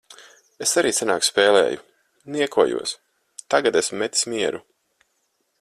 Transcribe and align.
Es 0.65 0.71
arī 0.81 0.91
senāk 0.99 1.27
spēlēju. 1.27 1.83
Niekojos. 2.37 2.97
Tagad 3.55 3.81
esmu 3.83 4.03
metis 4.05 4.29
mieru. 4.35 4.67